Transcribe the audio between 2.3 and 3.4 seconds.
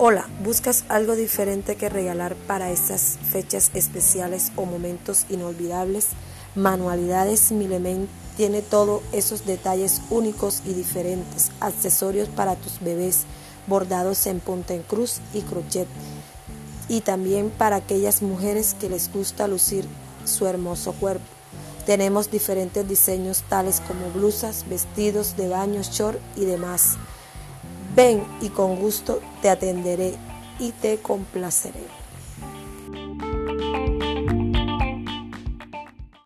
para estas